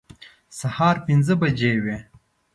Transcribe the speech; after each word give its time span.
سهار 0.59 0.95
پنځه 1.05 1.33
بجې 1.41 1.73
وې. 1.83 1.97